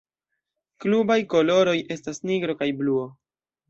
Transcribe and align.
Klubaj 0.85 1.19
koloroj 1.35 1.79
estas 1.99 2.25
nigro 2.29 2.61
kaj 2.65 2.75
bluo. 2.83 3.11